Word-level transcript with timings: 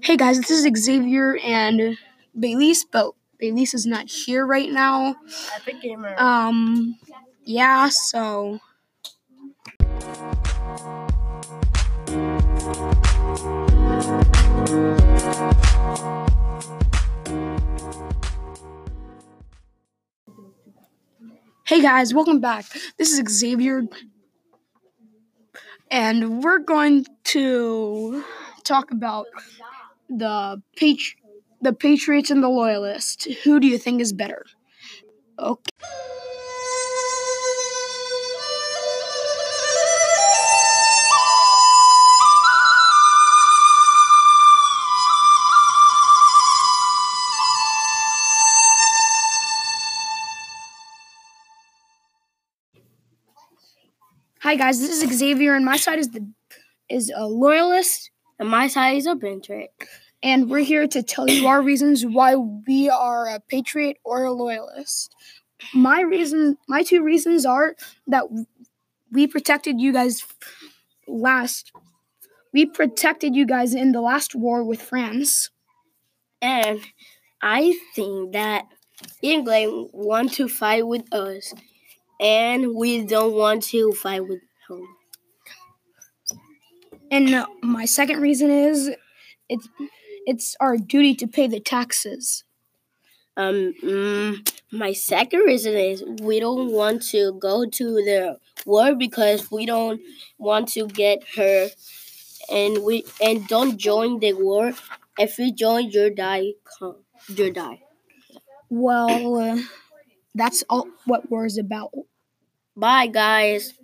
Hey 0.00 0.16
guys, 0.16 0.40
this 0.40 0.50
is 0.50 0.82
Xavier 0.82 1.36
and 1.44 1.98
Beilys, 2.38 2.84
but 2.90 3.12
Beilys 3.42 3.74
is 3.74 3.84
not 3.84 4.08
here 4.08 4.46
right 4.46 4.70
now. 4.70 5.16
Epic 5.56 5.82
Gamer. 5.82 6.14
Um, 6.18 6.96
yeah, 7.44 7.88
so. 7.88 8.60
Hey 21.66 21.82
guys, 21.82 22.14
welcome 22.14 22.40
back. 22.40 22.64
This 22.96 23.12
is 23.12 23.22
Xavier, 23.28 23.82
and 25.90 26.42
we're 26.42 26.60
going 26.60 27.04
to 27.24 28.24
talk 28.64 28.90
about 28.90 29.26
the 30.08 30.62
Patri- 30.76 31.16
the 31.60 31.72
Patriots 31.72 32.30
and 32.30 32.42
the 32.42 32.48
Loyalists. 32.48 33.26
Who 33.44 33.60
do 33.60 33.66
you 33.66 33.78
think 33.78 34.00
is 34.00 34.12
better? 34.12 34.44
Okay. 35.38 35.72
Hi 54.40 54.54
guys, 54.54 54.80
this 54.80 55.02
is 55.02 55.18
Xavier, 55.18 55.54
and 55.54 55.64
my 55.64 55.76
side 55.76 55.98
is 55.98 56.10
the 56.10 56.26
is 56.88 57.12
a 57.14 57.26
loyalist, 57.26 58.10
and 58.38 58.48
my 58.48 58.68
side 58.68 58.96
is 58.96 59.06
a 59.06 59.16
Patriot. 59.16 59.72
and 60.22 60.50
we're 60.50 60.64
here 60.64 60.86
to 60.88 61.02
tell 61.02 61.28
you 61.28 61.46
our 61.46 61.62
reasons 61.62 62.04
why 62.04 62.34
we 62.36 62.88
are 62.88 63.26
a 63.28 63.40
patriot 63.40 63.98
or 64.04 64.24
a 64.24 64.32
loyalist. 64.32 65.14
My 65.74 66.00
reason, 66.00 66.56
my 66.68 66.82
two 66.82 67.02
reasons 67.02 67.46
are 67.46 67.76
that 68.06 68.24
we 69.12 69.26
protected 69.26 69.80
you 69.80 69.92
guys 69.92 70.24
last. 71.06 71.72
We 72.52 72.66
protected 72.66 73.34
you 73.36 73.46
guys 73.46 73.74
in 73.74 73.92
the 73.92 74.00
last 74.00 74.34
war 74.34 74.64
with 74.64 74.82
France. 74.82 75.50
And 76.42 76.80
I 77.42 77.78
think 77.94 78.32
that 78.32 78.66
England 79.22 79.90
want 79.92 80.32
to 80.34 80.48
fight 80.48 80.86
with 80.86 81.12
us, 81.12 81.54
and 82.20 82.74
we 82.74 83.04
don't 83.04 83.34
want 83.34 83.62
to 83.64 83.92
fight 83.92 84.26
with 84.28 84.40
them. 84.68 84.97
And 87.10 87.46
my 87.62 87.84
second 87.84 88.20
reason 88.20 88.50
is 88.50 88.90
it's 89.48 89.68
it's 90.26 90.56
our 90.60 90.76
duty 90.76 91.14
to 91.16 91.26
pay 91.26 91.46
the 91.46 91.60
taxes. 91.60 92.44
Um, 93.36 93.74
mm, 93.82 94.52
my 94.72 94.92
second 94.92 95.40
reason 95.40 95.74
is 95.74 96.04
we 96.22 96.40
don't 96.40 96.72
want 96.72 97.02
to 97.10 97.34
go 97.40 97.64
to 97.66 97.84
the 98.08 98.38
war 98.66 98.94
because 98.94 99.50
we 99.50 99.64
don't 99.66 100.00
want 100.38 100.68
to 100.70 100.86
get 100.88 101.22
hurt, 101.36 101.72
and 102.50 102.84
we 102.84 103.04
and 103.22 103.46
don't 103.48 103.78
join 103.78 104.20
the 104.20 104.32
war. 104.34 104.72
If 105.18 105.38
you 105.38 105.52
join, 105.54 105.90
you 105.90 106.10
die. 106.10 106.52
You 107.28 107.50
die. 107.52 107.82
Well, 108.70 109.36
uh, 109.36 109.58
that's 110.34 110.64
all 110.70 110.88
what 111.06 111.30
war 111.30 111.46
is 111.46 111.58
about. 111.58 111.90
Bye, 112.76 113.06
guys. 113.08 113.74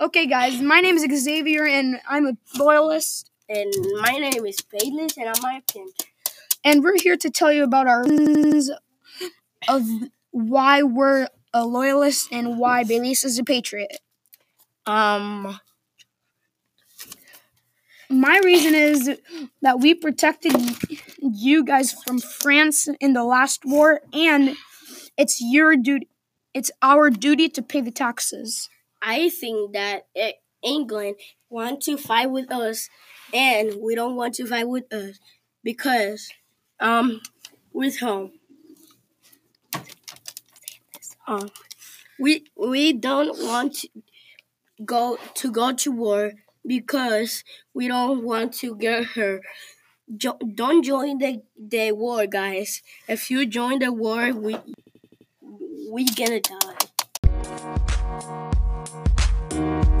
Okay, 0.00 0.26
guys, 0.26 0.60
my 0.62 0.80
name 0.80 0.96
is 0.96 1.22
Xavier, 1.24 1.66
and 1.66 2.00
I'm 2.08 2.26
a 2.26 2.32
loyalist, 2.58 3.30
And 3.48 3.72
my 4.00 4.12
name 4.12 4.46
is 4.46 4.58
Beilys, 4.62 5.16
and 5.16 5.28
I'm 5.28 5.42
my 5.42 5.62
pin. 5.70 5.88
and 6.64 6.82
we're 6.82 6.98
here 6.98 7.16
to 7.16 7.30
tell 7.30 7.52
you 7.52 7.64
about 7.64 7.86
our 7.86 8.04
reasons 8.04 8.70
of 9.68 9.82
why 10.30 10.82
we're 10.82 11.28
a 11.52 11.66
loyalist 11.66 12.28
and 12.32 12.58
why 12.58 12.84
Beilys 12.84 13.24
is 13.24 13.38
a 13.38 13.44
patriot. 13.44 13.98
Um, 14.86 15.60
My 18.08 18.40
reason 18.42 18.74
is 18.74 19.18
that 19.62 19.78
we 19.80 19.94
protected 19.94 20.54
you 21.20 21.62
guys 21.64 21.92
from 21.92 22.18
France 22.20 22.88
in 23.00 23.12
the 23.12 23.22
last 23.24 23.64
war, 23.64 24.00
and 24.12 24.56
it's 25.16 25.40
your 25.40 25.76
duty. 25.76 26.08
It's 26.54 26.70
our 26.82 27.10
duty 27.10 27.48
to 27.50 27.62
pay 27.62 27.80
the 27.80 27.92
taxes. 27.92 28.68
I 29.02 29.28
think 29.30 29.72
that 29.72 30.06
eh, 30.16 30.32
England 30.62 31.16
want 31.48 31.82
to 31.82 31.96
fight 31.96 32.30
with 32.30 32.50
us, 32.52 32.88
and 33.32 33.76
we 33.80 33.94
don't 33.94 34.16
want 34.16 34.34
to 34.36 34.46
fight 34.46 34.68
with 34.68 34.92
us 34.92 35.18
because, 35.62 36.30
um, 36.80 37.20
with 37.72 38.00
home. 38.00 38.32
Um, 41.26 41.50
we 42.18 42.44
we 42.56 42.92
don't 42.92 43.38
want 43.46 43.74
to 43.80 43.88
go 44.84 45.18
to 45.34 45.50
go 45.52 45.72
to 45.74 45.92
war 45.92 46.32
because 46.66 47.44
we 47.74 47.88
don't 47.88 48.24
want 48.24 48.52
to 48.54 48.76
get 48.76 49.04
hurt. 49.16 49.42
Jo- 50.16 50.38
don't 50.54 50.82
join 50.84 51.18
the 51.18 51.42
the 51.58 51.92
war, 51.92 52.26
guys. 52.26 52.82
If 53.08 53.30
you 53.30 53.46
join 53.46 53.80
the 53.80 53.92
war, 53.92 54.32
we 54.32 54.56
we 55.90 56.04
gonna 56.04 56.40
die. 56.40 56.79